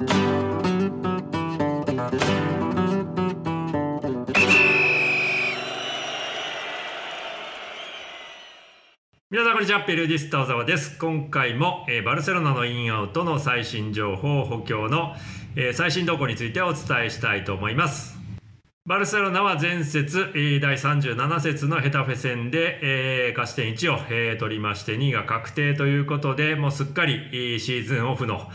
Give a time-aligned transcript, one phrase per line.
[0.00, 0.08] 皆
[9.44, 9.84] さんこんにちは。
[9.86, 10.96] ペルディスタ小沢です。
[10.98, 15.14] 今回も、えーバルセロナのインアウトの最新情報補強の、
[15.54, 18.18] えー最新動向についてお伝えしたいと思います。
[18.86, 22.78] バルセロナは前節、えー第37節のヘタフェ戦で、
[23.28, 28.50] えー勝ち点1を、えー取りまして2位が確定ということでもうすっかり、えーシーズンオフの、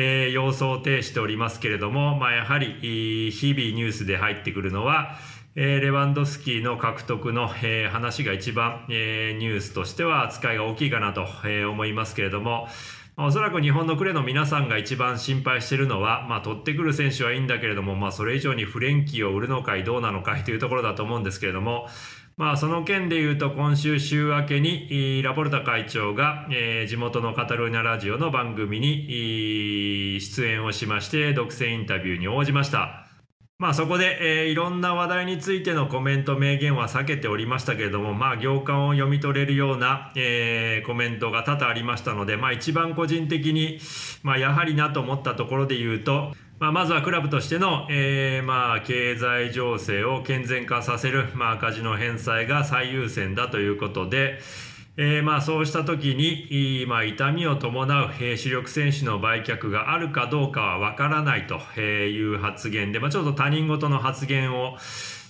[0.00, 5.16] えー様相を呈しておりますけれども、まあ、やはり、日々ニュースで入ってくるのは、
[5.56, 12.68] えーレバンドスキーの獲得の、えー話が一番、えーニュースとしては扱いが大きいかなと、えー思いますけれども、
[13.16, 21.88] まあおそらく日本のクレの皆さんが一番心配しているのは、まあ、取ってくる選手はいいんだけれども、まあ、それ以上にフレンキーを売るのかいどうなのかいというところだと思うんですけれども、
[22.38, 26.46] まあ、その件で言うと今週週明けにラポルタ会長が、
[26.88, 33.08] 地元のカタルーニャラジオの番組に出演をしまして独占インタビューに応じました。
[33.58, 40.12] まあそこで、いろんな話題についてのコメント、明言は避けておりましたけれども、まあ行間を読み取れるような、
[40.86, 43.80] コメントが多々ありましたので、まあ一番個人的に、
[44.22, 54.40] まあやはりなと思ったところで言うと、まあまずはクラブとしての、えーまあ経済情勢を健全化させる、まあ赤字の返済が最優先だということで、
[54.96, 64.78] えーまあそうした時に、まあ、痛みを伴う、えー主力選手の売却があるかどうかはわからないという発言で、まあ、ちょっと他人事の発言を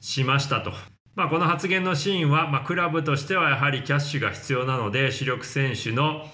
[0.00, 0.70] しましたと。
[1.16, 6.24] まあ、この発言のシーンは、まあ、クラブとしてはやはりキャッシュが必要なので主力選手の、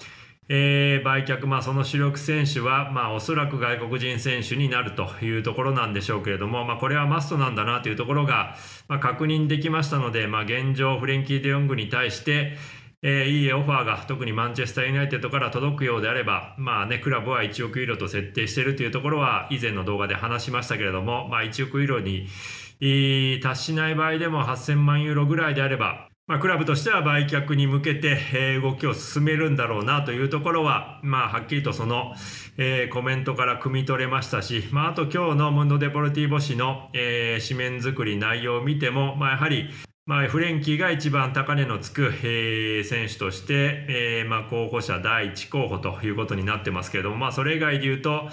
[0.49, 8.55] えー売却、まあ、その主力選手は、まあ、おそらく外国人選手になるというところなんでしょうけれども、まあ、これはマストなんだなというところが、
[8.87, 12.57] まあ、確認できましたので、まあ、現状フレンキー・デヨングに対して、
[13.01, 22.27] えーいいオファーが特にマンチェスター・ユナイテッドから届くようであれば、まあね、クラブは1億ユーロと設定しているというところは以前の動画で話しましたけれども、まあ、1億ユーロに
[23.41, 32.13] 達しない場合でも8000万ユーロぐらいであれば、まあ、クラブとしては売却に向けて、えー動きを進めるんだろうなというところは、まあ、はっきりとその、
[32.57, 39.69] えーコメントから汲み取れましたし、まあ、あと今日のムンド・デポルティーボ紙の、えー紙面作り内容を見ても、まあ、やはり
[40.05, 48.29] まあ、フレンキーが一番高値のつく、えー選手として、えーまあ、候補者第1候補ということになってますけれども、まあ、それ以外で言うと、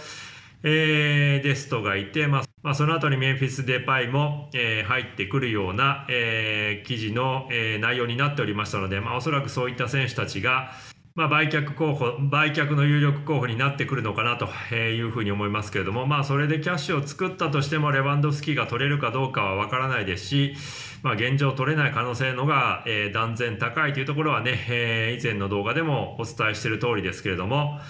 [0.62, 10.72] えーデストがいて、まあまあ、その後にメンフィス・デパイも、えー入ってくるような、えー記事の、えー内容になっておりましたので、まあ、おそらくそういった選手たちが、
[11.14, 20.54] まあ、売却候補、売却の有力候補になってくるのかなというふうに思いますけれども、まあ、それでキャッシュを作ったとしても、レバンドフスキーが取れるかどうかはわからないですし、
[21.02, 27.80] まあ、現状取れない可能性のが、えー断然高いというところはね、えー以前の動画でもお伝えしている通りですけれども、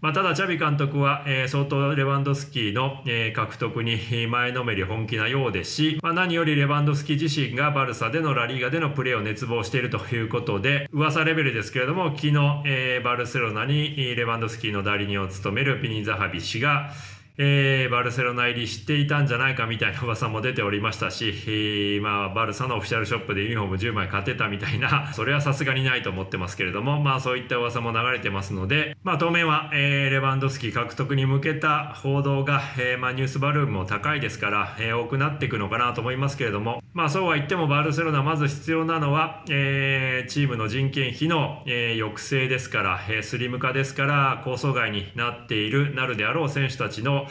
[0.00, 3.98] まあ、ただ、チャビ監督は、えー相当レバンドスキーの、えー獲得に
[4.28, 12.32] 前のめり本気なようですし、まあ、何よりレバンドスキー自身がバルサでのラリーガでのプレーを熱望しているということで、噂レベルですけれども、昨日、
[12.66, 16.92] えーバルセロナにレバンドスキーの代理人を務めるピニザハビ氏が、
[17.40, 47.27] えーバルセロナ入りしていたんじゃないかみたいな噂も出ておりましたし、えーまあ、バルサのオフィシャルショップでユニフォーム10枚買ってたみたいな、 それはさすがにないと思ってますけれども、まあそういった噂も流れてますので、まあ当面は、えーレバンドスキー獲得に向けた報道が、えーまあニュースバルーンも高いですから、えー多くなっていくのかなと思いますけれども、まあそうは言ってもバルセロナまず必要なのは、えーチームの人件費の、えー抑制ですから、えースリム化ですから、構想外になっている、なるであろう選手たちの、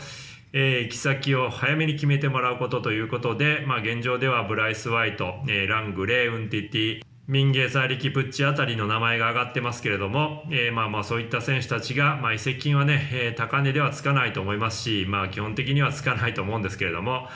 [0.53, 17.27] えー行き先を早めに決めてもらうことということで、まあ、現状ではブライス・ワイト、えーラングレー、ウンティティ、ミンゲーサーリキプッチあたりの名前が挙がってますけれども、えーまあまあそういった選手たちが、まあ、移籍金はね、えー高値ではつかないと思いますし、まあ基本的にはつかないと思うんですけれども、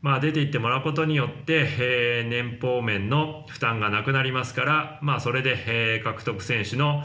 [0.00, 7.04] まあ出ていってもらうことによって、えー年俸面の負担がなくなりますから、まあそれで、えー獲得選手の、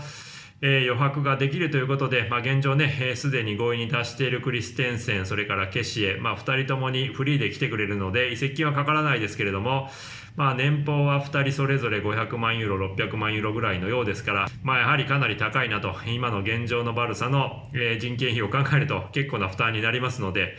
[0.62, 9.90] えー余白ができるということで、まあ、現状ね、すでに合意に達しているクリステンセン、それからケシエ、まあ、2人ともにフリーで来てくれるので、移籍金はかからないですけれども、
[10.36, 20.58] まあ、年俸は2人それぞれ500万ユーロ、600万ユーロぐらいのようですから、まあ、やはりかなり高いなと、今の現状のバルサの、え人件費を考えると結構な負担になりますので、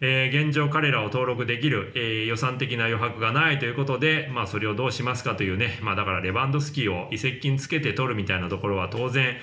[0.00, 9.36] えー現状彼らを登録できる、えー予算的な余白がないということで、まあそれをどうしますかというね、まあだからレバンドスキーを移籍金つけて取るみたいなところは当然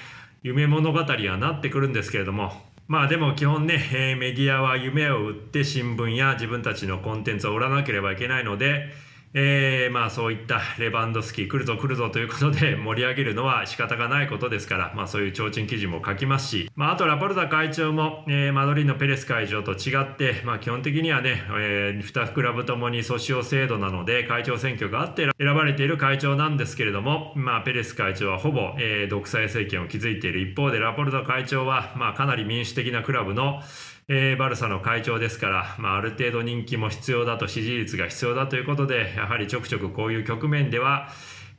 [0.44, 2.52] 夢物語はなってくるんですけれども、
[2.88, 8.92] まあでも基本ね、えーメディアは夢を売って新聞や自分たちのコンテンツを売らなければいけないので、
[9.34, 33.62] えー、まあそういったレバンドスキー来るぞ来るぞということで 盛り上げるのは仕方がないことですから、まあそういう提灯記事も書きますし、まああとラポルタ会長も、えー、マドリーのペレス会長と違って、まあ基本的にはね、えー、2クラブともに訴訟制度なので会長選挙があって選ばれている会長なんですけれども、まあペレス会長はほぼ、えー、独裁政権を築いている一方でラポルタ会長は、まあかなり民主的なクラブの
[34.10, 41.08] えー、バルサの会長ですから、まあ、ある程度人気も必要だと支持率が必要だということでやはりちょくちょくこういう局面では、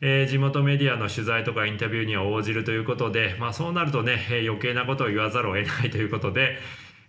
[0.02, 6.58] えー、地元メディアの取材とかインタビューには応じるということで、まあ、そうなるとね、えー、余計なことを言わざるを得ないということで、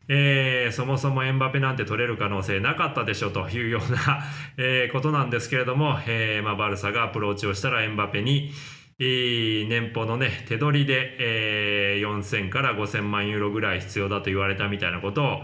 [0.08, 4.24] えー、そもそもエンバペなんて取れる可能性なかったでしょというような、
[4.58, 8.52] えー、ことなんですけれども、えーまあ、バルサがアプローチをしたらエンバペに、
[8.98, 15.44] 年俸のね、手取りで、えー、4000から5000万ユーロぐらい必要だと言われたみたいなことを、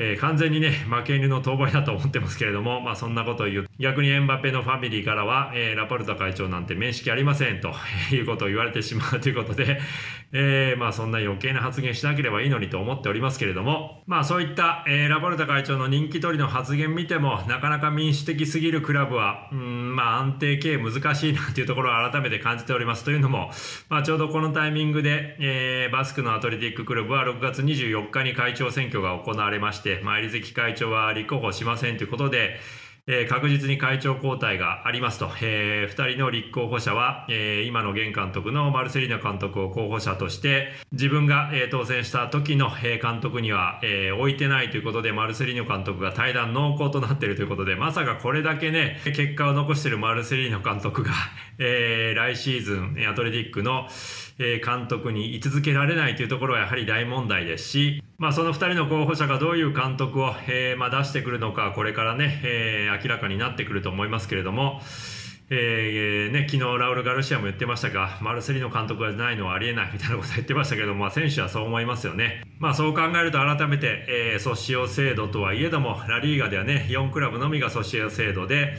[0.00, 3.66] えー、完全にね、負け犬の遠吠えだと思ってますけれども、まあそんなことを言う。
[3.80, 7.74] 逆にエンバペのファミリーからは、えー、ラポルタ会長なんて面識ありませんと
[8.14, 9.80] いうことを言われてしまうということで、
[10.32, 23.50] えー、まあそんな余計な発言しなければいいのにと思っておりますけれども、まあそういった、えー、ラポルタ会長の人気取りの発言見ても、なかなか民主的すぎるクラブは、うん、まあ安定経営難しいなというところを改めて感じておりますというのも、
[23.88, 32.60] まあちょうどこのタイミングで、えー、バスクのアトレティッククラブは6月24日に会長選挙が行われまして、して、まあ、関会長は立候補しませんということで、
[33.06, 51.12] えー、確実に会長交代がありますと、えー、2人の立候補者は、えー、今の現監督のマルセリーナ監督を候補者として自分が、えー、当選した時の、えー、監督には、えー、置いてないということでマルセリーナ監督が対談濃厚となっているということでまさかこれだけね結果を残しているマルセリーナ監督が、
[51.58, 53.88] えー、来シーズンアトレティックの
[54.40, 64.80] え監督に居続けられないというところはやはり大問題ですし、まあ、その2人の候補者がどういう監督を、えー、まあ、出してくるのかこれからね、えー、明らかになってくると思いますけれども、
[65.50, 72.42] えーね、昨日ラウル・ガルシアも言ってましたが、マルセリの監督がないのはありえないみたいなことを言ってましたけど、まあ、選手はそう思いますよね。
[72.58, 78.74] まあ、そう考えると改めて、えー、ソシオ制度とはいえども、ラリーガではね、4クラブのみがソシオ制度で、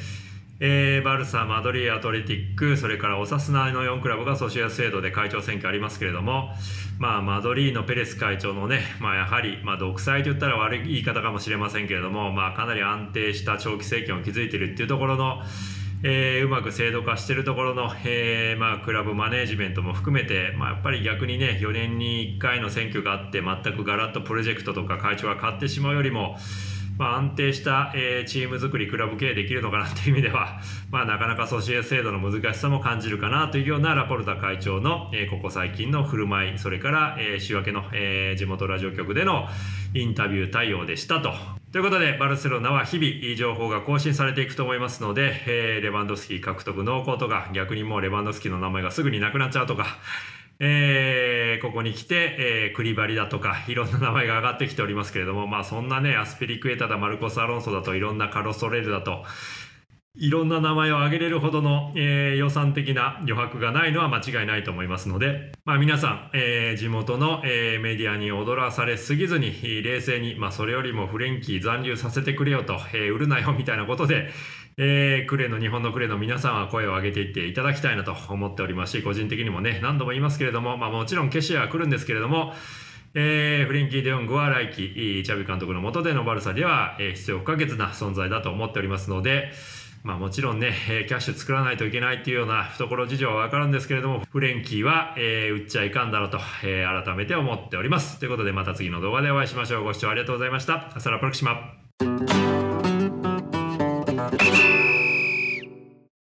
[0.62, 6.50] えー、バルサ、マドリー、アトレティック、それからオサスナの4クラブがソシア制度で会長選挙ありますけれども、
[6.98, 15.42] まあ、マドリーのペレス会長のね、まあ、やはり、まあ、独裁と言ったら悪い言い方かもしれませんけれども、まあ、かなり安定した長期政権を築いているっていうところの、
[16.04, 26.36] えー、うまく制度化しているところの、えーまあ、クラブマネージメントも含めて、まあ、やっぱり逆にね4年に1回の選挙があって全くガラッとプロジェクトとか会長が変わってしまうよりも
[27.00, 30.60] まあ、安定した、えー、チーム作り、クラブ経営できるのかなという意味では、
[30.92, 39.48] まあ、なかなかソシエ制度の難しさも感じるかなというようなラポルタ会長の、えー、ここ最近の振る舞い、それから、えー、週明けの、えー、地元ラジオ局での
[39.94, 41.34] インタビュー対応でしたと。
[41.72, 49.86] ということで、バルセロナは日々いい情報が更新されていくと思いますので、えー、レバンドスキー獲得濃厚とか、逆にもうレバンドスキーの名前がすぐになくなっちゃうとか、
[50.60, 59.24] えー、ここに来て、えー、クリバリだとか、いろんな名前が上がってきておりますけれども、まあそんなね、アスペリクエタだ、マルコス・アロンソだと、いろんなカロストレールだと、
[60.16, 69.54] いろんな名前を挙げれるほどの、えー、予算的な余白がないのは間違いないと思いますので、まあ、皆さん、えー、地元の、えー、メディアに踊らされすぎずに
[69.84, 74.32] 冷静に、まあ、それよりもフレンキー残留させてくれよと、えー、売るなよみたいなことで、
[74.82, 78.98] えー、クレの日本のクレの皆さんは声を上げていっていただきたいなと思っております。
[78.98, 82.54] し個人的にもね何度も言いますけれども、まあ、もちろんケシアは来るんですけれども
[83.16, 89.52] えー、フレンキー・デヨングは来季チャビ監督の下でのバルサでは、えー、必要不可欠な存在だと思っておりますので、
[90.04, 90.74] まあ、もちろんね、
[91.08, 98.20] キャッシュ作らないといけないっていうような懐事情はわかるんですけれどもフレンキーは、えー、売っちゃいかんだろうと、えー、改めて思っております。
[98.20, 99.84] ということでまた次の動画でお会いしましょう。
[99.84, 100.96] ご視聴ありがとうございました。
[100.96, 101.74] アサラプロクシマ